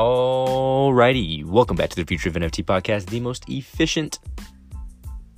[0.00, 4.18] Alrighty, welcome back to the Future of NFT podcast, the most efficient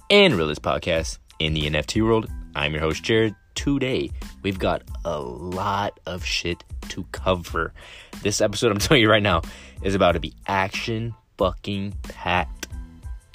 [0.09, 2.31] and realist podcast in the NFT world.
[2.55, 3.35] I'm your host, Jared.
[3.57, 4.13] Today,
[4.45, 7.75] we've got a lot of shit to cover.
[8.23, 9.43] This episode, I'm telling you right now,
[9.83, 12.69] is about to be action fucking packed.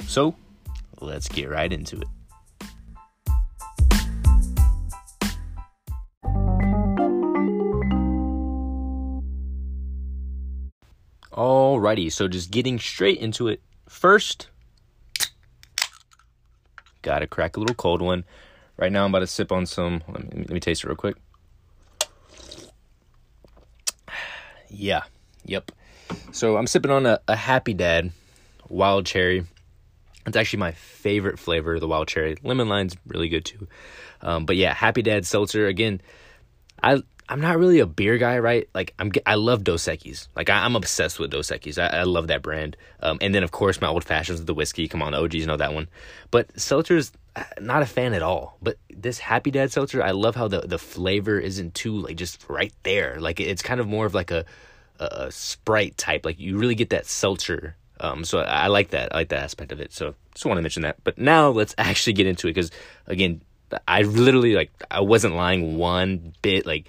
[0.06, 0.34] So,
[1.02, 2.08] let's get right into it.
[11.38, 13.62] Alrighty, so just getting straight into it.
[13.88, 14.50] First,
[17.04, 18.26] gotta crack a little cold one.
[18.76, 20.02] Right now, I'm about to sip on some.
[20.08, 21.16] Let me, let me taste it real quick.
[24.70, 25.04] Yeah,
[25.46, 25.72] yep.
[26.34, 28.12] So I'm sipping on a, a Happy Dad
[28.68, 29.46] Wild Cherry.
[30.26, 32.36] It's actually my favorite flavor, the wild cherry.
[32.44, 33.66] Lemon lime's really good too.
[34.22, 35.68] Um, but yeah, Happy Dad seltzer.
[35.68, 36.02] Again,
[36.84, 38.70] I I'm not really a beer guy, right?
[38.74, 40.28] Like I'm, I love Dos Equis.
[40.36, 41.78] Like I, am obsessed with Dos Equis.
[41.78, 42.78] I, I love that brand.
[43.02, 44.88] Um, and then of course my old fashions with the whiskey.
[44.88, 45.90] Come on, OGs know that one.
[46.32, 48.58] But seltzers, uh, not a fan at all.
[48.62, 52.46] But this Happy Dad seltzer, I love how the the flavor isn't too like just
[52.50, 53.20] right there.
[53.20, 54.46] Like it's kind of more of like a,
[55.00, 56.26] a, Sprite type.
[56.26, 57.76] Like you really get that seltzer.
[58.00, 59.14] Um, so I, I like that.
[59.14, 59.92] I like that aspect of it.
[59.92, 61.04] So just want to mention that.
[61.04, 62.72] But now let's actually get into it because
[63.06, 63.42] again,
[63.86, 66.66] I literally like I wasn't lying one bit.
[66.66, 66.88] Like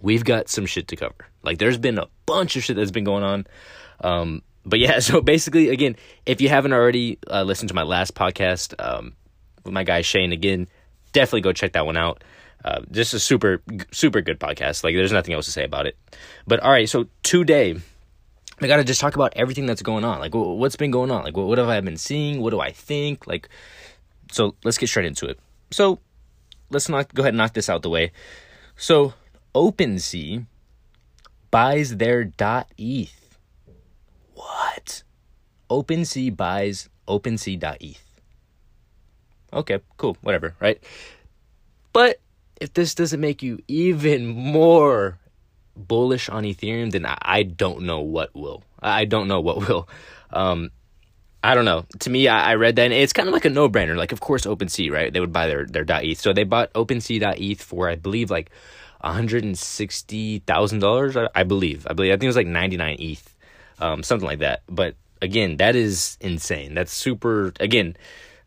[0.00, 1.28] we've got some shit to cover.
[1.42, 3.46] Like there's been a bunch of shit that's been going on.
[4.00, 5.96] Um, but yeah, so basically, again,
[6.26, 9.14] if you haven't already uh, listened to my last podcast um,
[9.64, 10.68] with my guy Shane, again,
[11.12, 12.22] definitely go check that one out.
[12.64, 14.82] Uh, just a super, super good podcast.
[14.82, 15.96] Like there's nothing else to say about it.
[16.46, 17.76] But all right, so today
[18.60, 20.18] I got to just talk about everything that's going on.
[20.18, 21.22] Like what's been going on?
[21.22, 22.40] Like what have I been seeing?
[22.40, 23.26] What do I think?
[23.26, 23.48] Like,
[24.32, 25.38] so let's get straight into it.
[25.70, 26.00] So
[26.70, 28.10] let's not go ahead and knock this out the way.
[28.76, 29.14] So
[29.54, 30.46] OpenSea
[31.50, 32.30] buys their
[32.78, 33.38] .eth.
[34.34, 35.02] What?
[35.70, 38.04] OpenSea buys OpenSea.eth.
[39.52, 40.82] Okay, cool, whatever, right?
[41.92, 42.20] But
[42.60, 45.18] if this doesn't make you even more
[45.76, 48.62] bullish on Ethereum, then I don't know what will.
[48.80, 49.88] I don't know what will.
[50.30, 50.70] Um,
[51.42, 51.86] I don't know.
[52.00, 53.96] To me, I, I, read that and it's kind of like a no brainer.
[53.96, 55.12] Like, of course, OpenSea, right?
[55.12, 56.18] They would buy their, their .eth.
[56.18, 58.50] So they bought OpenSea.eth for, I believe, like
[59.02, 61.86] $160,000, I believe.
[61.88, 62.10] I believe.
[62.10, 63.36] I think it was like 99 ETH,
[63.80, 64.62] um, something like that.
[64.68, 66.74] But again, that is insane.
[66.74, 67.52] That's super.
[67.60, 67.96] Again,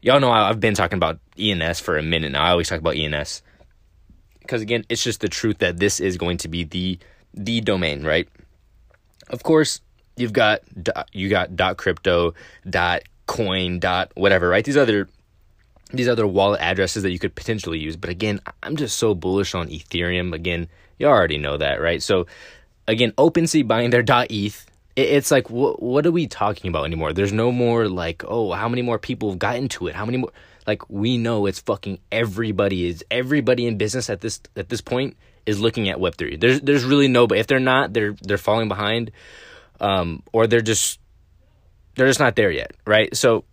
[0.01, 2.43] y'all know I've been talking about ENS for a minute now.
[2.43, 3.41] I always talk about ENS
[4.41, 6.99] because again, it's just the truth that this is going to be the
[7.33, 8.27] the domain, right?
[9.29, 9.79] Of course,
[10.17, 10.61] you've got
[11.13, 12.33] you got dot crypto,
[12.69, 14.65] dot coin, dot whatever, right?
[14.65, 15.07] These other
[15.93, 17.95] these other wallet addresses that you could potentially use.
[17.95, 20.33] But again, I'm just so bullish on Ethereum.
[20.33, 22.01] Again, you already know that, right?
[22.01, 22.27] So
[22.87, 24.65] again, OpenSea buying their .eth.
[24.95, 27.13] It's like, what, what are we talking about anymore?
[27.13, 29.95] There's no more like, oh, how many more people have gotten to it?
[29.95, 30.31] How many more?
[30.67, 35.15] Like, we know it's fucking everybody is everybody in business at this at this point
[35.45, 36.35] is looking at Web three.
[36.35, 39.11] There's there's really no, but if they're not, they're they're falling behind,
[39.79, 40.99] um, or they're just
[41.95, 43.15] they're just not there yet, right?
[43.15, 43.45] So,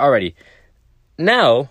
[0.00, 0.34] already
[1.20, 1.70] now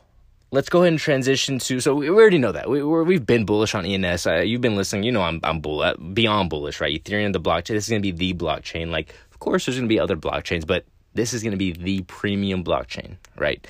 [0.51, 3.45] let's go ahead and transition to so we, already know that we, we have been
[3.45, 4.25] bullish on ENS.
[4.25, 7.03] Uh, you've been listening, you know I'm I'm bull, uh, beyond bullish, right?
[7.03, 7.67] Ethereum, the blockchain.
[7.67, 8.89] This is gonna be the blockchain.
[8.89, 12.63] Like, of course, there's gonna be other blockchains, but this is gonna be the premium
[12.63, 13.65] blockchain, right?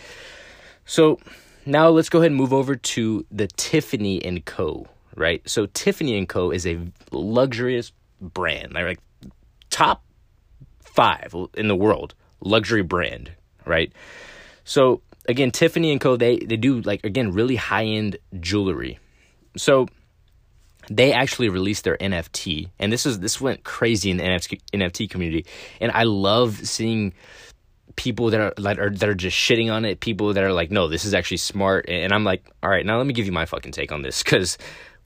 [0.86, 1.20] So
[1.66, 4.88] now let's go ahead and move over to the Tiffany and Co.
[5.16, 5.48] Right?
[5.50, 6.52] So Tiffany and Co.
[6.52, 6.80] is a
[7.12, 7.92] luxurious
[8.22, 9.00] brand, like
[9.70, 10.04] top
[10.82, 13.32] five in the world luxury brand,
[13.66, 13.92] right?
[14.64, 16.18] So again, Tiffany and Co.
[16.18, 19.00] They they do like again really high end jewelry.
[19.56, 19.88] So
[20.90, 25.10] they actually released their NFT, and this is this went crazy in the NFT, NFT
[25.10, 25.46] community,
[25.80, 27.14] and I love seeing
[27.96, 30.00] people that are that are that are just shitting on it.
[30.00, 32.98] People that are like, no, this is actually smart, and I'm like, all right, now
[32.98, 34.58] let me give you my fucking take on this, because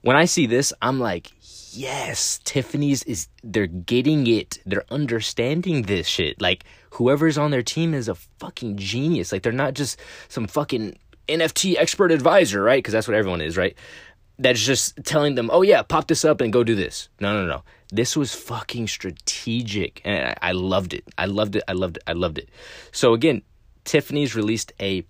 [0.02, 1.32] when I see this, I'm like,
[1.72, 4.60] yes, Tiffany's is they're getting it.
[4.66, 6.42] They're understanding this shit.
[6.42, 6.64] Like
[6.94, 9.32] whoever's on their team is a fucking genius.
[9.32, 10.00] Like they're not just
[10.30, 10.98] some fucking
[11.28, 12.80] NFT expert advisor, right?
[12.80, 13.76] Because that's what everyone is, right?
[14.40, 17.10] That's just telling them, oh yeah, pop this up and go do this.
[17.20, 17.64] No, no, no.
[17.92, 21.04] This was fucking strategic, and I, I loved it.
[21.18, 21.64] I loved it.
[21.68, 22.04] I loved it.
[22.08, 22.50] I loved it.
[22.92, 23.44] So again,
[23.86, 25.06] Tiffany's released a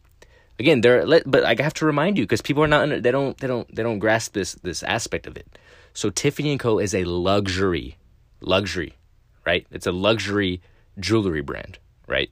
[0.60, 3.40] again they're but i have to remind you because people are not under, they don't
[3.40, 5.48] they don't they don't grasp this this aspect of it
[5.94, 7.98] so Tiffany and Co is a luxury,
[8.42, 8.96] luxury,
[9.46, 9.66] right?
[9.72, 10.62] It's a luxury
[11.00, 12.30] jewelry brand, right?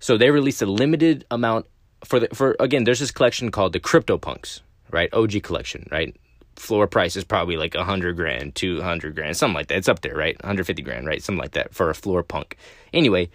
[0.00, 1.66] So they released a limited amount
[2.04, 2.84] for the for again.
[2.84, 5.12] There's this collection called the CryptoPunks, right?
[5.12, 6.14] OG collection, right?
[6.58, 9.78] floor price is probably like a hundred grand, two hundred grand, something like that.
[9.78, 10.36] It's up there, right?
[10.42, 11.22] 150 grand, right?
[11.22, 12.56] Something like that for a floor punk.
[12.92, 13.30] Anyway,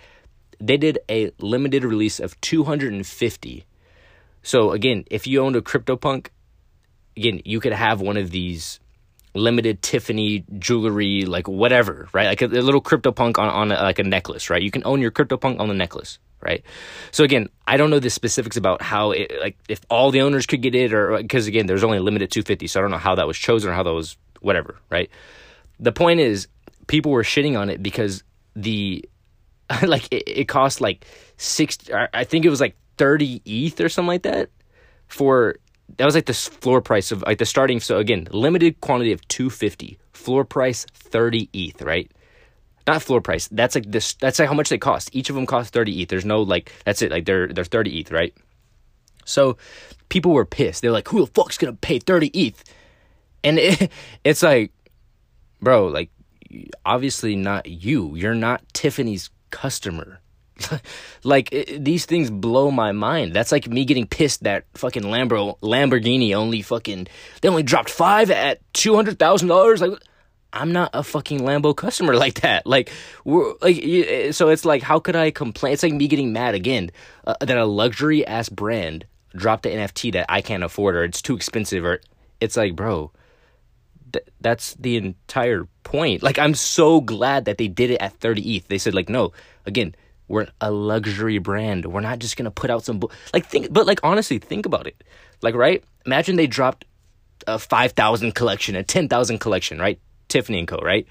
[0.59, 3.65] they did a limited release of 250.
[4.43, 6.27] So again, if you owned a CryptoPunk,
[7.15, 8.79] again, you could have one of these
[9.33, 12.27] limited Tiffany jewelry, like whatever, right?
[12.27, 14.61] Like a, a little CryptoPunk on on a, like a necklace, right?
[14.61, 16.63] You can own your CryptoPunk on the necklace, right?
[17.11, 20.45] So again, I don't know the specifics about how it, like if all the owners
[20.45, 22.91] could get it, or uh, because again, there's only a limited 250, so I don't
[22.91, 25.09] know how that was chosen or how that was whatever, right?
[25.79, 26.47] The point is,
[26.87, 28.23] people were shitting on it because
[28.55, 29.07] the
[29.83, 31.05] like it, it cost like
[31.37, 34.49] six, I think it was like 30 ETH or something like that
[35.07, 35.55] for
[35.97, 37.79] that was like the floor price of like the starting.
[37.79, 42.11] So again, limited quantity of 250, floor price 30 ETH, right?
[42.87, 43.47] Not floor price.
[43.49, 44.13] That's like this.
[44.15, 45.09] That's like how much they cost.
[45.13, 46.09] Each of them cost 30 ETH.
[46.09, 47.11] There's no like that's it.
[47.11, 48.33] Like they're they're 30 ETH, right?
[49.25, 49.57] So
[50.09, 50.81] people were pissed.
[50.81, 52.63] They're like, who the fuck's gonna pay 30 ETH?
[53.43, 53.91] And it,
[54.23, 54.71] it's like,
[55.61, 56.09] bro, like
[56.85, 58.15] obviously not you.
[58.15, 60.19] You're not Tiffany's customer.
[61.23, 63.33] like it, these things blow my mind.
[63.33, 67.07] That's like me getting pissed that fucking Lambro Lamborghini only fucking
[67.41, 69.81] they only dropped five at two hundred thousand dollars.
[69.81, 69.99] Like
[70.51, 72.65] I'm not a fucking Lambo customer like that.
[72.65, 72.91] Like
[73.25, 75.73] we're like so it's like how could I complain?
[75.73, 76.91] It's like me getting mad again
[77.25, 79.05] uh, that a luxury ass brand
[79.35, 82.01] dropped an NFT that I can't afford or it's too expensive or
[82.39, 83.11] it's like bro.
[84.11, 86.21] Th- that's the entire point.
[86.21, 88.67] Like I'm so glad that they did it at 30 ETH.
[88.67, 89.33] They said like no,
[89.65, 89.95] again,
[90.27, 91.85] we're a luxury brand.
[91.85, 93.01] We're not just gonna put out some
[93.33, 95.03] like think, but like honestly, think about it.
[95.41, 96.85] Like right, imagine they dropped
[97.47, 99.99] a five thousand collection, a ten thousand collection, right?
[100.27, 100.77] Tiffany and Co.
[100.77, 101.07] Right,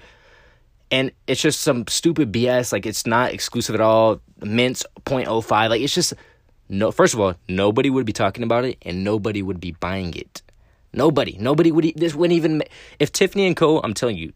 [0.91, 2.71] and it's just some stupid BS.
[2.71, 4.21] Like it's not exclusive at all.
[4.41, 5.69] Mints 0.05.
[5.69, 6.13] Like it's just
[6.69, 6.91] no.
[6.91, 10.41] First of all, nobody would be talking about it, and nobody would be buying it.
[10.93, 11.93] Nobody, nobody would.
[11.95, 12.63] This wouldn't even.
[12.99, 13.81] If Tiffany and Co.
[13.81, 14.33] I'm telling you,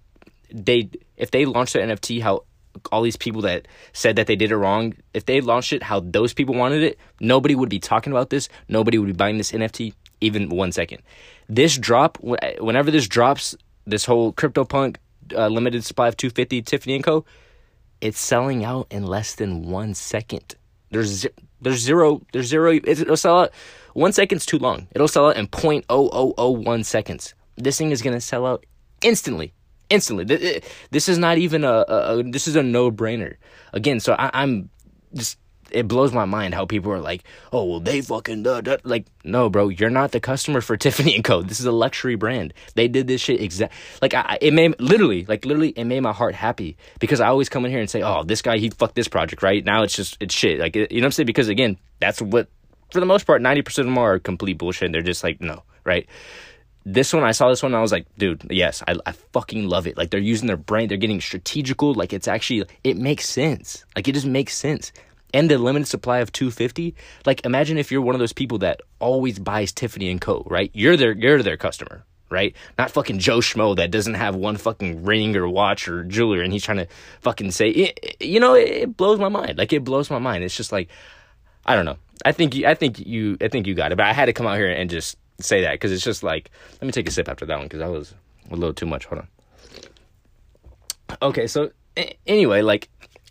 [0.52, 2.44] they if they launched their NFT how
[2.92, 6.00] all these people that said that they did it wrong, if they launched it how
[6.00, 8.50] those people wanted it, nobody would be talking about this.
[8.68, 11.02] Nobody would be buying this NFT even one second.
[11.48, 14.98] This drop, whenever this drops, this whole CryptoPunk
[15.36, 17.26] uh, limited supply of 250 Tiffany and Co.
[18.02, 20.56] It's selling out in less than one second.
[20.92, 21.26] There's
[21.62, 22.74] there's zero there's zero.
[22.74, 23.52] It'll sell out.
[23.94, 24.88] One second's too long.
[24.94, 27.34] It'll sell out in 0.0001 seconds.
[27.56, 28.66] This thing is gonna sell out
[29.02, 29.54] instantly
[29.90, 30.62] instantly.
[30.92, 33.36] This is not even a, a, a this is a no brainer.
[33.74, 34.70] Again, so I, am
[35.14, 35.38] just
[35.72, 38.78] it blows my mind how people are like, oh well, they fucking duh, duh.
[38.84, 41.42] like no, bro, you're not the customer for Tiffany and Co.
[41.42, 42.54] This is a luxury brand.
[42.76, 46.14] They did this shit exact like I, it made literally like literally it made my
[46.14, 48.96] heart happy because I always come in here and say, oh, this guy he fucked
[48.96, 49.84] this project right now.
[49.84, 50.60] It's just it's shit.
[50.60, 51.28] Like you know what I'm saying?
[51.28, 52.50] Because again, that's what
[52.92, 54.92] for the most part, ninety percent of them are complete bullshit.
[54.92, 56.08] They're just like no, right?
[56.88, 59.88] This one, I saw this one, I was like, dude, yes, I, I fucking love
[59.88, 59.98] it.
[59.98, 61.94] Like they're using their brain, they're getting strategical.
[61.94, 63.84] Like it's actually, it makes sense.
[63.94, 64.94] Like it just makes sense.
[65.34, 66.96] And the limited supply of 250.
[67.26, 70.48] Like imagine if you're one of those people that always buys Tiffany and Co.
[70.50, 70.72] Right?
[70.74, 72.06] You're their, you're their customer.
[72.30, 72.56] Right?
[72.78, 76.52] Not fucking Joe Schmo that doesn't have one fucking ring or watch or jewelry, and
[76.52, 76.88] he's trying to
[77.22, 79.58] fucking say, it, you know, it, it blows my mind.
[79.58, 80.44] Like it blows my mind.
[80.44, 80.90] It's just like,
[81.66, 81.98] I don't know.
[82.26, 83.98] I think you, I think you, I think you got it.
[83.98, 86.50] But I had to come out here and just say that because it's just like
[86.74, 88.14] let me take a sip after that one because that was
[88.50, 89.06] a little too much.
[89.06, 89.28] Hold on.
[91.22, 92.90] Okay, so a- anyway, like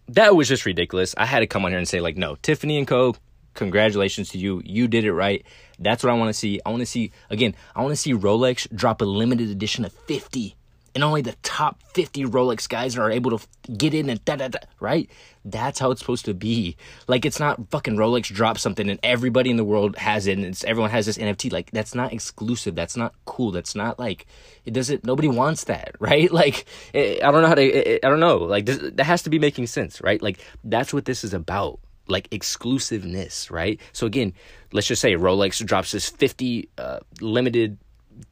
[0.08, 1.14] that was just ridiculous.
[1.16, 3.16] I had to come on here and say like, no, Tiffany and Co.
[3.54, 4.60] Congratulations to you.
[4.64, 5.44] You did it right.
[5.78, 6.60] That's what I want to see.
[6.66, 7.54] I want to see again.
[7.74, 10.56] I want to see Rolex drop a limited edition of fifty
[10.96, 14.48] and only the top 50 Rolex guys are able to get in and da da
[14.48, 15.10] da, right?
[15.44, 16.74] That's how it's supposed to be.
[17.06, 20.46] Like, it's not fucking Rolex drop something and everybody in the world has it and
[20.46, 21.52] it's, everyone has this NFT.
[21.52, 22.74] Like, that's not exclusive.
[22.74, 23.50] That's not cool.
[23.50, 24.24] That's not like,
[24.64, 26.32] it doesn't, nobody wants that, right?
[26.32, 28.38] Like, it, I don't know how to, it, I don't know.
[28.38, 30.22] Like, this, that has to be making sense, right?
[30.22, 33.78] Like, that's what this is about like exclusiveness, right?
[33.92, 34.32] So again,
[34.72, 37.76] let's just say Rolex drops this 50 uh, limited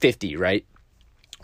[0.00, 0.64] 50, right?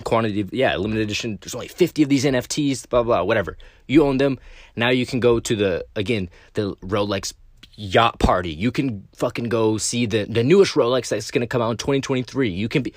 [0.04, 3.56] Quantity of, yeah limited edition there's only 50 of these nfts blah blah whatever.
[3.86, 4.38] You own them
[4.76, 7.34] now you can go to the again the rolex
[7.76, 8.52] yacht party.
[8.52, 11.76] You can fucking go see the the newest rolex that's going to come out in
[11.78, 12.94] 2023 you can be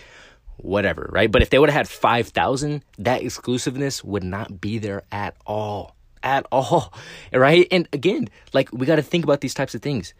[0.57, 1.31] whatever right?
[1.31, 5.95] But if they would have had 5000 that exclusiveness would not be there at all.
[6.21, 6.93] At all
[7.33, 7.67] right?
[7.71, 10.13] And again like we got to think about these types of things.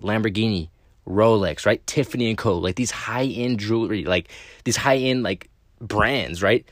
[0.00, 0.68] Lamborghini
[1.06, 1.84] rolex right?
[1.86, 4.30] Tiffany and co like these high end jewelry like
[4.64, 5.48] these high end like
[5.80, 6.68] brands, right?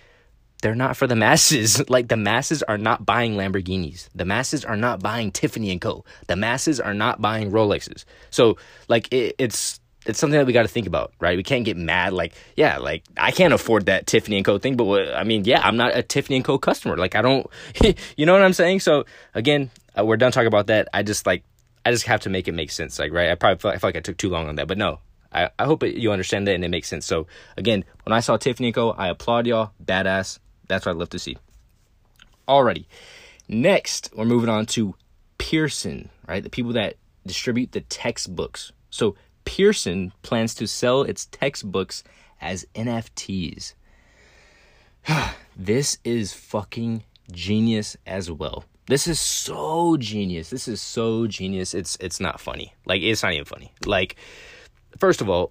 [0.62, 1.82] They're not for the masses.
[1.88, 4.08] Like the masses are not buying Lamborghinis.
[4.14, 6.04] The masses are not buying Tiffany and Co.
[6.26, 8.04] The masses are not buying Rolexes.
[8.30, 8.56] So
[8.88, 11.36] like it, it's it's something that we got to think about, right?
[11.36, 12.12] We can't get mad.
[12.12, 14.58] Like, yeah, like I can't afford that Tiffany and Co.
[14.58, 16.58] thing, but I mean, yeah, I'm not a Tiffany and Co.
[16.58, 16.96] customer.
[16.96, 17.46] Like, I don't,
[18.16, 18.80] you know what I'm saying?
[18.80, 20.88] So again, uh, we're done talking about that.
[20.94, 21.44] I just like,
[21.84, 22.98] I just have to make it make sense.
[22.98, 23.30] Like, right?
[23.30, 25.00] I probably feel, I feel like I took too long on that, but no,
[25.36, 27.04] I, I hope it, you understand that and it makes sense.
[27.04, 27.26] So
[27.56, 29.72] again, when I saw Tiffany Co., I applaud y'all.
[29.84, 30.38] Badass.
[30.68, 31.36] That's what I'd love to see.
[32.48, 32.86] Alrighty.
[33.48, 34.94] Next, we're moving on to
[35.38, 36.42] Pearson, right?
[36.42, 38.72] The people that distribute the textbooks.
[38.90, 42.02] So Pearson plans to sell its textbooks
[42.40, 43.74] as NFTs.
[45.56, 48.64] this is fucking genius as well.
[48.88, 50.50] This is so genius.
[50.50, 51.74] This is so genius.
[51.74, 52.72] It's it's not funny.
[52.84, 53.72] Like it's not even funny.
[53.84, 54.16] Like
[54.98, 55.50] first of all,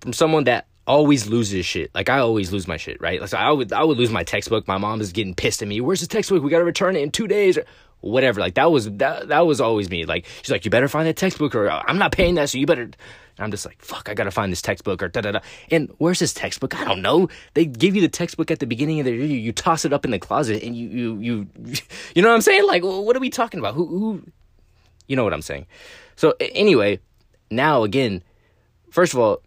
[0.00, 1.90] from someone that always loses shit.
[1.94, 3.28] Like I always lose my shit, right?
[3.28, 4.66] So I would I would lose my textbook.
[4.66, 5.80] My mom is getting pissed at me.
[5.80, 6.42] Where's the textbook?
[6.42, 7.58] We gotta return it in two days.
[7.58, 7.64] Or
[8.02, 8.40] whatever.
[8.40, 10.04] Like that was that that was always me.
[10.04, 12.66] Like she's like, you better find that textbook, or I'm not paying that, so you
[12.66, 12.82] better.
[12.82, 12.96] And
[13.38, 15.40] I'm just like, fuck, I gotta find this textbook, or da da da.
[15.70, 16.78] And where's this textbook?
[16.78, 17.28] I don't know.
[17.54, 19.24] They give you the textbook at the beginning of the year.
[19.24, 21.46] You toss it up in the closet, and you you you,
[22.14, 22.66] you know what I'm saying?
[22.66, 23.74] Like, what are we talking about?
[23.74, 24.22] Who who?
[25.06, 25.66] You know what I'm saying?
[26.16, 27.00] So anyway,
[27.50, 28.22] now again,
[28.92, 29.42] first of all,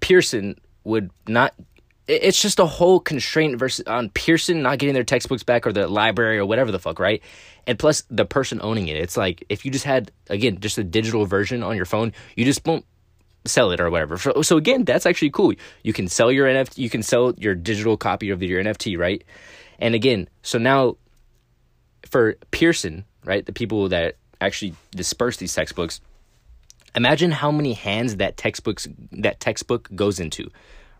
[0.00, 1.54] Pearson would not
[2.08, 5.88] it's just a whole constraint versus on Pearson not getting their textbooks back or the
[5.88, 7.20] library or whatever the fuck, right?
[7.66, 8.96] And plus the person owning it.
[8.96, 12.44] It's like if you just had again just a digital version on your phone, you
[12.44, 12.84] just won't
[13.44, 14.18] sell it or whatever.
[14.18, 15.52] So, so again, that's actually cool.
[15.82, 19.24] You can sell your NFT, you can sell your digital copy of your NFT, right?
[19.78, 20.96] And again, so now
[22.08, 26.00] for Pearson, right, the people that actually disperse these textbooks,
[26.96, 30.50] imagine how many hands that textbooks that textbook goes into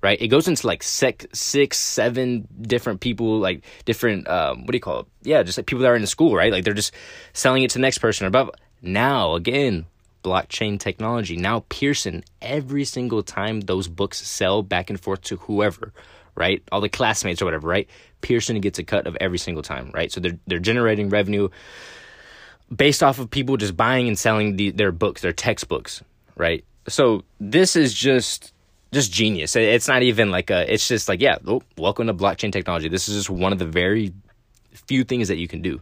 [0.03, 0.21] right?
[0.21, 5.01] It goes into like six seven different people like different um, what do you call
[5.01, 5.07] it?
[5.23, 6.53] Yeah just like people that are in the school right?
[6.53, 6.95] Like they're just
[7.33, 8.51] selling it to the next person above.
[8.83, 9.87] Now again
[10.23, 15.93] blockchain technology now pearson every single time those books sell back and forth to whoever
[16.35, 16.63] right?
[16.71, 17.89] All the classmates or whatever right?
[18.21, 20.13] Pearson gets a cut of every single time right?
[20.13, 21.49] So they're they're generating revenue
[22.75, 26.03] based off of people just buying and selling the, their books, their textbooks,
[26.37, 26.65] right?
[26.89, 28.53] So this is just
[28.93, 29.57] just genius.
[29.57, 30.73] It's not even like a.
[30.73, 32.89] It's just like yeah, oh, welcome to blockchain technology.
[32.89, 34.13] This is just one of the very
[34.73, 35.81] few things that you can do.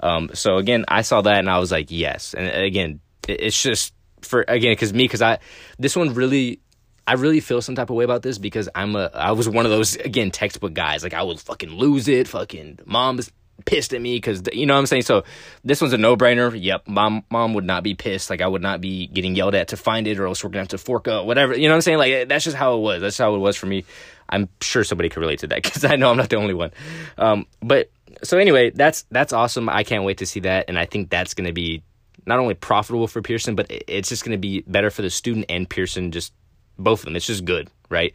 [0.00, 2.34] Um, so again, I saw that and I was like, yes.
[2.34, 5.38] And again, it's just for again because me because I
[5.78, 6.60] this one really
[7.06, 9.66] I really feel some type of way about this because I'm a I was one
[9.66, 13.30] of those again textbook guys like I would fucking lose it fucking mom's
[13.64, 15.02] pissed at me because you know what I'm saying.
[15.02, 15.24] So
[15.64, 16.56] this one's a no brainer.
[16.60, 18.30] Yep, mom mom would not be pissed.
[18.30, 20.62] Like I would not be getting yelled at to find it, or else we're gonna
[20.62, 21.56] have to fork out whatever.
[21.56, 21.98] You know what I'm saying?
[21.98, 23.00] Like that's just how it was.
[23.00, 23.84] That's how it was for me.
[24.28, 26.72] I'm sure somebody could relate to that because I know I'm not the only one.
[27.18, 27.90] Um, but
[28.22, 29.68] so anyway, that's that's awesome.
[29.68, 31.82] I can't wait to see that, and I think that's gonna be
[32.26, 35.68] not only profitable for Pearson, but it's just gonna be better for the student and
[35.68, 36.12] Pearson.
[36.12, 36.32] Just
[36.78, 37.16] both of them.
[37.16, 38.14] It's just good, right?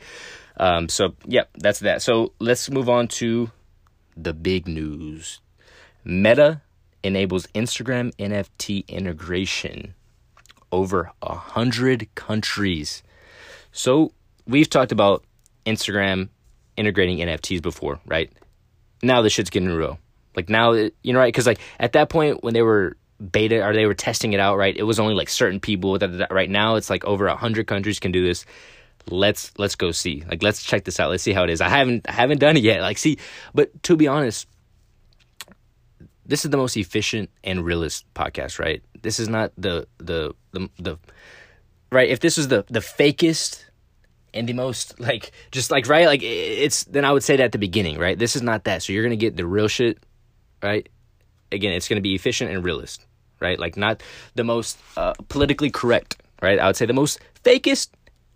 [0.57, 2.01] Um, so yep, that's that.
[2.01, 3.49] So let's move on to
[4.23, 5.39] the big news.
[6.03, 6.61] Meta
[7.03, 9.95] enables Instagram NFT integration
[10.71, 13.03] over a hundred countries.
[13.71, 14.11] So
[14.47, 15.23] we've talked about
[15.65, 16.29] Instagram
[16.77, 18.31] integrating NFTs before, right?
[19.01, 19.99] Now the shit's getting real.
[20.35, 21.27] Like now, you know, right?
[21.27, 22.95] Because like at that point when they were
[23.31, 24.75] beta or they were testing it out, right?
[24.75, 25.97] It was only like certain people.
[25.97, 28.45] That right now it's like over a hundred countries can do this
[29.11, 30.23] let's let's go see.
[30.27, 31.09] Like let's check this out.
[31.09, 31.61] Let's see how it is.
[31.61, 32.81] I haven't I haven't done it yet.
[32.81, 33.17] Like see,
[33.53, 34.47] but to be honest,
[36.25, 38.83] this is the most efficient and realist podcast, right?
[39.01, 40.99] This is not the the the the
[41.91, 42.09] right.
[42.09, 43.65] If this was the the fakest
[44.33, 47.51] and the most like just like right like it's then I would say that at
[47.51, 48.17] the beginning, right?
[48.17, 48.83] This is not that.
[48.83, 49.97] So you're gonna get the real shit,
[50.61, 50.87] right?
[51.51, 53.05] Again, it's gonna be efficient and realist,
[53.39, 53.59] right?
[53.59, 54.03] Like not
[54.35, 56.59] the most uh, politically correct, right?
[56.59, 57.89] I would say the most fakest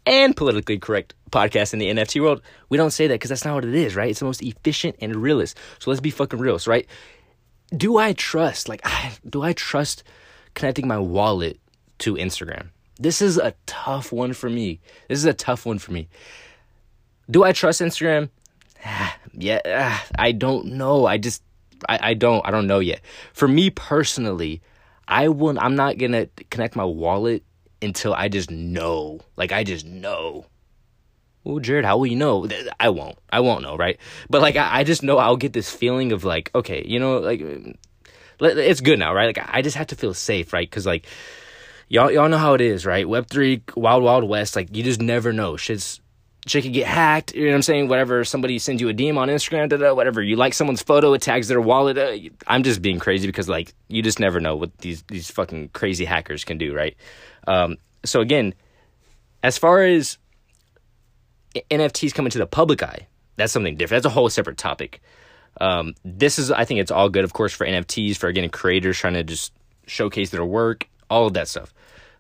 [0.06, 2.42] and politically correct podcast in the NFT world.
[2.70, 4.10] We don't say that because that's not what it is, right?
[4.10, 5.58] It's the most efficient and realist.
[5.80, 6.88] So let's be fucking real, right?
[7.76, 8.86] Do I trust, like,
[9.30, 10.04] do I trust
[10.54, 11.60] connecting my wallet
[12.00, 12.68] to Instagram?
[13.00, 14.80] This is a tough one for me.
[15.08, 16.08] This is a tough one for me.
[17.30, 18.30] Do I trust Instagram?
[18.86, 21.06] Ah, yeah, ah, I don't know.
[21.06, 21.42] I just,
[21.90, 23.02] I, I don't, I don't know yet.
[23.34, 24.62] For me personally,
[25.08, 25.58] I will.
[25.60, 27.44] I'm not gonna connect my wallet
[27.84, 29.20] until I just know.
[29.36, 30.46] Like I just know.
[31.44, 32.48] Well, Jared, how will you know?
[32.80, 33.18] I won't.
[33.30, 34.00] I won't know, right?
[34.30, 37.18] But like I, I just know I'll get this feeling of like, okay, you know,
[37.18, 37.42] like
[38.40, 39.36] it's good now, right?
[39.36, 40.70] Like I just have to feel safe, right?
[40.70, 41.06] Because like
[41.90, 43.08] y'all y'all know how it is, right?
[43.08, 44.56] Web three, wild wild west.
[44.56, 45.58] Like you just never know.
[45.58, 46.00] Shit's
[46.48, 47.34] shit could get hacked.
[47.34, 47.88] You know what I'm saying?
[47.88, 48.24] Whatever.
[48.24, 50.22] Somebody sends you a DM on Instagram, da, da, whatever.
[50.22, 51.98] You like someone's photo, it tags their wallet.
[51.98, 55.70] Uh, I'm just being crazy because like you just never know what these these fucking
[55.70, 56.96] crazy hackers can do, right?
[57.48, 58.54] Um, so again,
[59.42, 60.18] as far as
[61.70, 64.04] NFTs coming to the public eye, that's something different.
[64.04, 65.02] That's a whole separate topic.
[65.62, 68.98] Um, this is, I think, it's all good, of course, for NFTs, for again creators
[68.98, 69.54] trying to just
[69.86, 71.74] showcase their work, all of that stuff.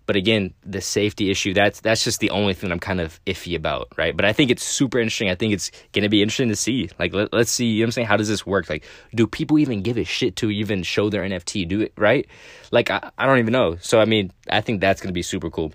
[0.05, 3.55] But again, the safety issue, that's that's just the only thing I'm kind of iffy
[3.55, 4.15] about, right?
[4.15, 5.29] But I think it's super interesting.
[5.29, 6.89] I think it's gonna be interesting to see.
[6.99, 8.07] Like let, us see, you know what I'm saying?
[8.07, 8.69] How does this work?
[8.69, 8.83] Like,
[9.15, 11.67] do people even give a shit to even show their NFT?
[11.67, 12.27] Do it right?
[12.71, 13.77] Like I, I don't even know.
[13.79, 15.71] So I mean, I think that's gonna be super cool.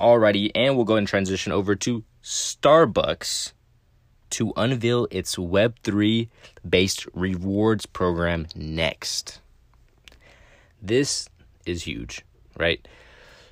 [0.00, 3.52] Alrighty, and we'll go and transition over to Starbucks
[4.30, 6.28] to unveil its Web3
[6.68, 9.40] based rewards program next.
[10.80, 11.28] This
[11.66, 12.24] is huge,
[12.58, 12.86] right?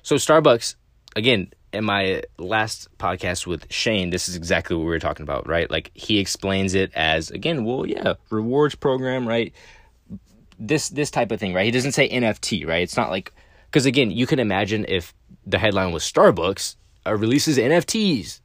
[0.03, 0.75] So Starbucks,
[1.15, 5.47] again, in my last podcast with Shane, this is exactly what we were talking about,
[5.47, 5.69] right?
[5.69, 9.53] Like he explains it as again, well, yeah, rewards program, right?
[10.59, 11.65] This this type of thing, right?
[11.65, 12.83] He doesn't say NFT, right?
[12.83, 13.31] It's not like
[13.67, 15.13] because again, you can imagine if
[15.45, 18.41] the headline was Starbucks uh, releases NFTs,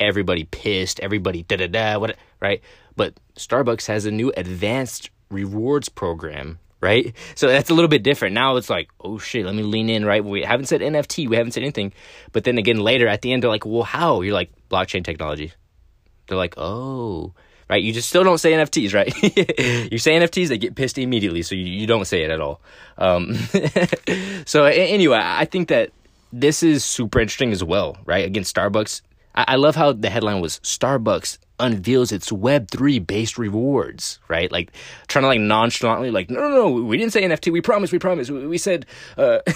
[0.00, 2.60] everybody pissed, everybody da da da, what, right?
[2.96, 7.16] But Starbucks has a new advanced rewards program right?
[7.34, 8.34] So that's a little bit different.
[8.34, 10.22] Now it's like, oh shit, let me lean in, right?
[10.22, 11.94] We haven't said NFT, we haven't said anything.
[12.32, 14.20] But then again, later at the end, they're like, well, how?
[14.20, 15.52] You're like, blockchain technology.
[16.26, 17.32] They're like, oh,
[17.70, 17.82] right?
[17.82, 19.08] You just still don't say NFTs, right?
[19.92, 22.60] you say NFTs, they get pissed immediately, so you, you don't say it at all.
[22.98, 23.34] Um,
[24.46, 25.90] so anyway, I think that
[26.32, 28.26] this is super interesting as well, right?
[28.26, 29.00] Again, Starbucks.
[29.34, 34.50] I, I love how the headline was Starbucks unveils its Web3 based rewards, right?
[34.50, 34.72] Like
[35.06, 37.52] trying to like nonchalantly, like, no, no, no, we didn't say NFT.
[37.52, 38.30] We promise, we promise.
[38.30, 38.86] We, we said,
[39.16, 39.38] uh,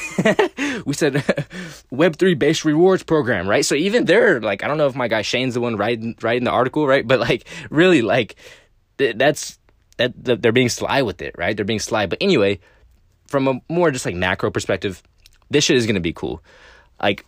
[0.87, 1.15] we said
[1.93, 3.65] Web3 based rewards program, right?
[3.65, 6.45] So even there, like, I don't know if my guy Shane's the one writing, writing
[6.45, 7.07] the article, right?
[7.07, 8.37] But like, really, like,
[8.97, 9.59] that's,
[9.97, 11.57] that, they're being sly with it, right?
[11.57, 12.07] They're being sly.
[12.07, 12.61] But anyway,
[13.27, 15.03] from a more just like macro perspective,
[15.51, 16.43] this shit is going to be cool.
[17.03, 17.27] Like,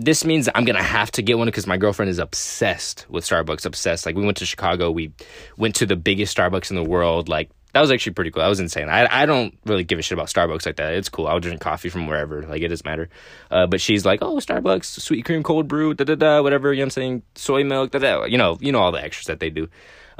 [0.00, 3.66] this means I'm gonna have to get one because my girlfriend is obsessed with Starbucks.
[3.66, 4.06] Obsessed.
[4.06, 5.12] Like we went to Chicago, we
[5.56, 7.28] went to the biggest Starbucks in the world.
[7.28, 8.40] Like that was actually pretty cool.
[8.40, 8.88] That was insane.
[8.88, 10.94] I I don't really give a shit about Starbucks like that.
[10.94, 11.26] It's cool.
[11.26, 12.42] I'll drink coffee from wherever.
[12.42, 13.08] Like it doesn't matter.
[13.50, 16.72] Uh, but she's like, oh Starbucks, sweet cream, cold brew, da da da, whatever.
[16.72, 17.22] You know what I'm saying?
[17.34, 18.24] Soy milk, da da.
[18.24, 19.68] You know, you know all the extras that they do.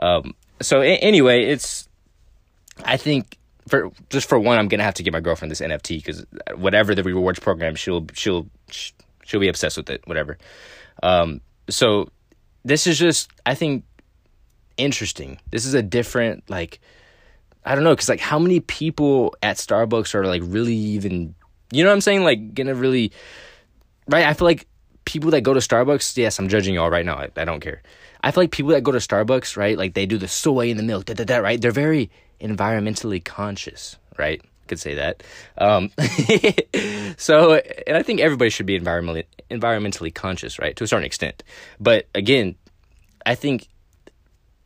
[0.01, 1.89] Um, so a- anyway, it's.
[2.85, 3.39] I think
[3.69, 6.97] for just for one, I'm gonna have to get my girlfriend this NFT because whatever
[6.97, 8.97] the rewards program, she'll she'll she'll
[9.37, 10.39] be obsessed with it, whatever.
[11.03, 12.09] Um, so
[12.65, 13.85] this is just, I think,
[14.77, 15.39] interesting.
[15.51, 16.81] This is a different, like,
[17.65, 21.35] I don't know, because like, how many people at Starbucks are like really even,
[21.71, 22.25] you know what I'm saying?
[22.25, 23.13] Like, gonna really,
[24.09, 24.25] right?
[24.25, 24.67] I feel like
[25.05, 27.17] people that go to Starbucks, yes, I'm judging y'all right now.
[27.17, 27.83] I, I don't care.
[28.23, 29.77] I feel like people that go to Starbucks, right?
[29.77, 31.61] Like they do the soy in the milk, da da da, right?
[31.61, 32.11] They're very
[32.41, 34.43] environmentally conscious, right?
[34.69, 35.23] Could say that.
[35.57, 35.91] Um,
[37.17, 37.55] so,
[37.87, 41.43] and I think everybody should be environmentally environmentally conscious, right, to a certain extent.
[41.81, 42.55] But again,
[43.27, 43.69] I think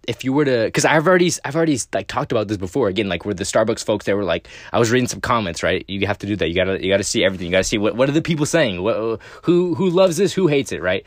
[0.09, 2.89] if you were to because i've already i've already like talked about this before.
[2.89, 5.85] Again like with the starbucks folks they were like i was reading some comments right?
[5.89, 6.49] You have to do that.
[6.49, 7.47] You gotta you gotta see everything.
[7.47, 8.83] You gotta see what, what are the people saying?
[8.83, 10.33] What, who who loves this?
[10.33, 11.07] Who hates it right?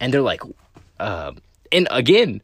[0.00, 0.42] And they're like
[1.00, 1.38] um
[1.72, 2.40] and again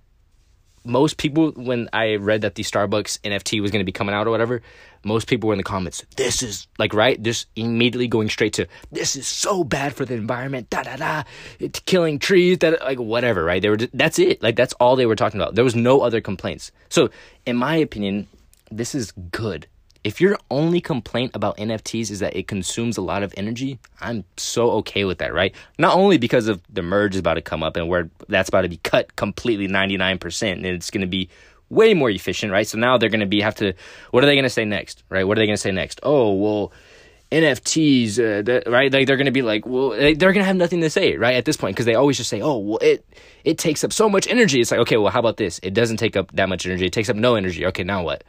[0.84, 4.26] most people when I read that the Starbucks NFT was going to be coming out
[4.26, 4.62] or whatever,
[5.04, 6.04] most people were in the comments.
[6.16, 10.14] This is like right, just immediately going straight to this is so bad for the
[10.14, 10.70] environment.
[10.70, 11.22] Da da da,
[11.58, 12.58] it's killing trees.
[12.58, 13.60] That like whatever, right?
[13.60, 14.42] They were just, that's it.
[14.42, 15.54] Like that's all they were talking about.
[15.54, 16.72] There was no other complaints.
[16.88, 17.10] So
[17.46, 18.28] in my opinion,
[18.70, 19.66] this is good
[20.04, 24.24] if your only complaint about NFTs is that it consumes a lot of energy, I'm
[24.36, 25.54] so okay with that, right?
[25.78, 28.62] Not only because of the merge is about to come up and where that's about
[28.62, 31.30] to be cut completely 99% and it's going to be
[31.70, 32.66] way more efficient, right?
[32.66, 33.72] So now they're going to be have to
[34.10, 35.24] what are they going to say next, right?
[35.24, 36.00] What are they going to say next?
[36.02, 36.72] Oh, well,
[37.32, 38.92] NFTs, uh, that, right?
[38.92, 41.34] Like they're going to be like, well, they're going to have nothing to say, right?
[41.34, 43.04] At this point, because they always just say, oh, well, it
[43.42, 44.60] it takes up so much energy.
[44.60, 45.58] It's like, okay, well, how about this?
[45.62, 46.86] It doesn't take up that much energy.
[46.86, 47.64] It takes up no energy.
[47.66, 48.22] Okay, now what?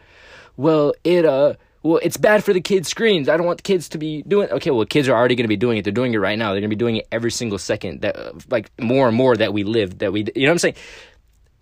[0.58, 3.30] Well, it uh well, it's bad for the kids' screens.
[3.30, 4.50] I don't want the kids to be doing.
[4.50, 5.84] Okay, well, kids are already going to be doing it.
[5.84, 6.52] They're doing it right now.
[6.52, 8.02] They're going to be doing it every single second.
[8.02, 10.00] That like more and more that we live.
[10.00, 10.76] That we, you know, what I'm saying.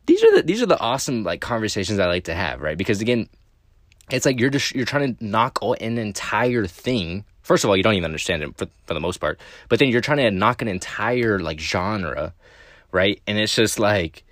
[0.06, 2.78] These are the these are the awesome like conversations I like to have, right?
[2.78, 3.28] Because again,
[4.12, 7.26] it's like you're just you're trying to knock an entire thing.
[7.42, 9.90] First of all, you don't even understand it for for the most part, but then
[9.90, 12.34] you're trying to knock an entire like genre,
[12.94, 13.22] right?
[13.28, 14.24] And it's just like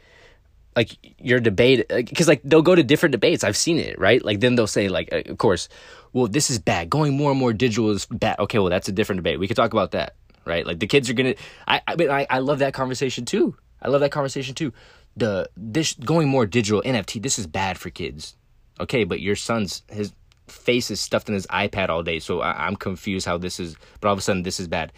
[0.76, 3.44] like your debate because like they'll go to different debates.
[3.44, 4.24] I've seen it right?
[4.24, 5.70] Like then they'll say like uh, of course
[6.14, 6.90] well this is bad.
[6.90, 8.40] Going more and more digital is bad.
[8.40, 9.40] Okay well that's a different debate.
[9.40, 10.66] We could talk about that right?
[10.66, 11.36] Like the kids are gonna
[11.68, 13.56] i i mean i, I love that conversation too.
[13.82, 14.74] I love that conversation too.
[15.18, 18.36] The this going more digital nft this is bad for kids.
[18.80, 20.14] Okay but your son's his
[20.48, 23.78] face is stuffed in his ipad all day so I, i'm confused how this is
[24.02, 24.92] but all of a sudden this is bad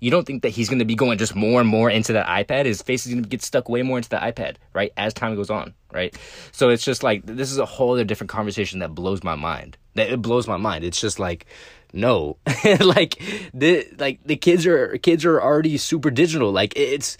[0.00, 2.26] You don't think that he's going to be going just more and more into that
[2.26, 2.66] iPad?
[2.66, 4.92] His face is going to get stuck way more into the iPad, right?
[4.96, 6.16] As time goes on, right?
[6.52, 9.78] So it's just like this is a whole other different conversation that blows my mind.
[9.94, 10.84] That it blows my mind.
[10.84, 11.46] It's just like
[11.92, 12.36] no,
[12.80, 13.22] like
[13.54, 16.52] the like the kids are kids are already super digital.
[16.52, 17.16] Like it's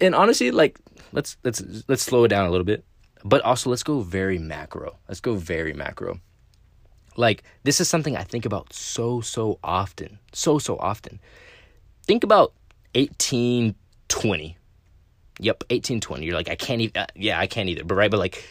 [0.00, 0.80] and honestly, like
[1.12, 2.84] let's let's let's slow it down a little bit,
[3.24, 4.96] but also let's go very macro.
[5.06, 6.18] Let's go very macro.
[7.16, 11.20] Like this is something I think about so so often, so so often
[12.10, 12.52] think about
[12.96, 14.56] 1820.
[15.38, 16.26] Yep, 1820.
[16.26, 17.84] You're like, I can't even, uh, yeah, I can't either.
[17.84, 18.44] But right, but like,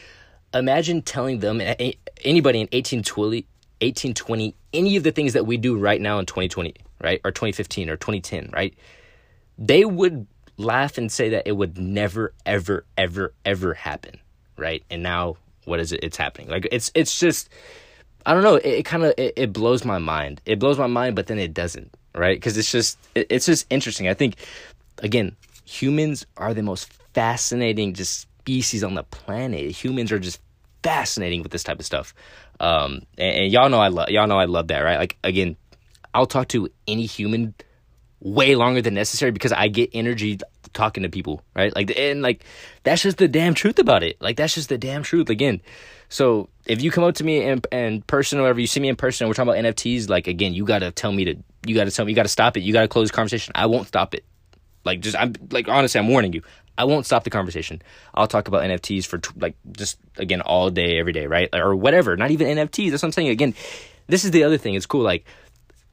[0.54, 3.46] imagine telling them, anybody in 1820,
[3.82, 7.90] 1820, any of the things that we do right now in 2020, right, or 2015
[7.90, 8.74] or 2010, right?
[9.58, 14.22] They would laugh and say that it would never, ever, ever, ever happen,
[14.56, 14.86] right?
[14.90, 16.00] And now, what is it?
[16.02, 16.48] It's happening.
[16.48, 17.50] Like, it's, it's just,
[18.26, 18.56] I don't know.
[18.56, 20.40] It, it kind of, it, it blows my mind.
[20.46, 22.36] It blows my mind, but then it doesn't right?
[22.36, 24.08] Because it's just it's just interesting.
[24.08, 24.36] I think
[25.00, 29.72] again, humans are the most fascinating just species on the planet.
[29.72, 30.40] Humans are just
[30.84, 32.14] fascinating with this type of stuff.
[32.60, 34.98] Um, and, and y'all know I love y'all know I love that, right?
[34.98, 35.56] Like again,
[36.14, 37.54] I'll talk to any human
[38.22, 40.40] way longer than necessary because I get energy
[40.74, 41.74] talking to people, right?
[41.76, 42.44] Like and like
[42.84, 44.22] that's just the damn truth about it.
[44.22, 45.30] Like that's just the damn truth.
[45.30, 45.62] Again,
[46.10, 48.90] so if you come up to me in, in person or whatever, you see me
[48.90, 50.10] in person, we're talking about NFTs.
[50.10, 52.62] Like again, you gotta tell me to, you gotta tell me, you gotta stop it.
[52.62, 53.52] You gotta close the conversation.
[53.56, 54.26] I won't stop it.
[54.86, 56.42] Like just, I'm like honestly, I'm warning you.
[56.78, 57.82] I won't stop the conversation.
[58.14, 61.50] I'll talk about NFTs for t- like just again all day, every day, right?
[61.54, 62.16] Or whatever.
[62.16, 62.92] Not even NFTs.
[62.92, 63.30] That's what I'm saying.
[63.30, 63.54] Again,
[64.08, 64.76] this is the other thing.
[64.76, 65.02] It's cool.
[65.02, 65.26] Like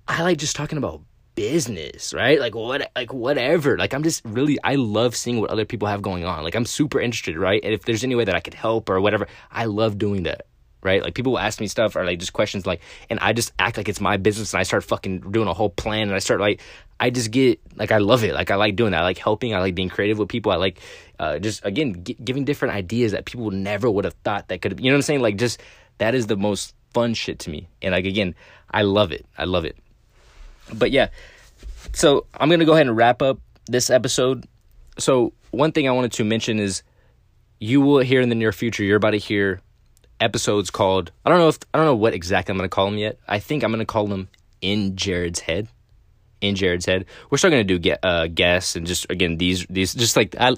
[0.07, 1.02] I like just talking about
[1.35, 2.40] business, right?
[2.40, 3.76] Like what like whatever.
[3.76, 6.44] Like I'm just really I love seeing what other people have going on.
[6.44, 7.61] Like I'm super interested, right?
[7.64, 10.46] And if there's any way that I could help or whatever, I love doing that.
[10.87, 11.03] Right?
[11.03, 13.77] Like people will ask me stuff or like just questions like and I just act
[13.77, 16.40] like it's my business and I start fucking doing a whole plan and I start
[16.40, 16.61] like
[16.99, 18.35] I just get like I love it.
[18.35, 19.01] Like I like doing that.
[19.01, 19.55] I like helping.
[19.55, 20.53] I like being creative with people.
[20.53, 20.81] I like
[21.18, 24.79] uh, just again giving different ideas that people never would have thought that could.
[24.81, 25.20] You know what I'm saying?
[25.20, 25.61] Like just
[25.99, 27.68] that is the most fun shit to me.
[27.83, 28.35] And like again,
[28.70, 29.27] I love it.
[29.37, 29.77] I love it.
[30.72, 31.09] But yeah,
[31.92, 34.46] so I'm gonna go ahead and wrap up this episode.
[34.99, 36.83] So one thing I wanted to mention is
[37.59, 38.85] you will hear in the near future.
[38.85, 39.61] You're about to hear
[40.20, 42.98] episodes called I don't know if I don't know what exactly I'm gonna call them
[42.98, 43.18] yet.
[43.29, 44.29] I think I'm gonna call them
[44.61, 45.68] in Jared's head.
[46.40, 47.07] In Jared's head.
[47.31, 50.55] We're still gonna do get uh guests and just again these these just like I